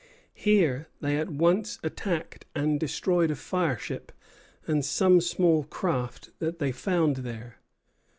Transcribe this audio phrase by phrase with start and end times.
[0.33, 4.11] Here they at once attacked and destroyed a fireship
[4.65, 7.59] and some small craft that they found there.